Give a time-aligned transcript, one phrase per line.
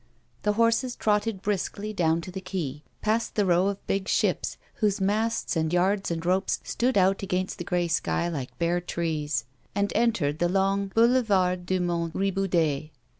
[0.41, 4.99] The horses trotted briskly down to the quay, passed the row of big ships, whose
[4.99, 9.45] masts and yards and ropes stood out against the grey sky like bare trees,
[9.75, 12.89] and entered the long Boulevard du Mont Riboudet.